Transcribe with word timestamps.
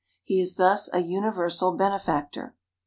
He 0.23 0.39
is 0.41 0.55
thus 0.55 0.91
a 0.91 0.97
universal 1.01 1.73
benefactor. 1.73 2.55